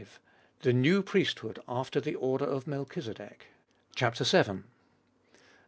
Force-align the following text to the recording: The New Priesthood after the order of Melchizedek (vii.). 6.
The 0.61 0.73
New 0.73 1.03
Priesthood 1.03 1.61
after 1.67 2.01
the 2.01 2.15
order 2.15 2.45
of 2.45 2.65
Melchizedek 2.65 3.45
(vii.). 3.95 4.11
6. 4.25 4.49